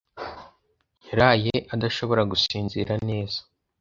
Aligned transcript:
yaraye 1.07 1.55
adashobora 1.73 2.21
gusinzira 2.31 2.93
neza 3.09 3.39